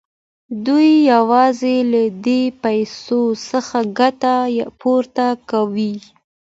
دوی 0.65 0.89
یوازې 1.13 1.75
له 1.91 2.03
دې 2.25 2.41
پیسو 2.63 3.21
څخه 3.49 3.77
ګټه 3.99 4.35
پورته 4.81 5.27
کوي 5.49 5.95